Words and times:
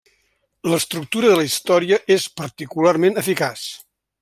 L'estructura 0.71 1.29
de 1.33 1.35
la 1.41 1.43
història 1.49 1.99
és 2.17 2.27
particularment 2.41 3.23
eficaç. 3.25 3.69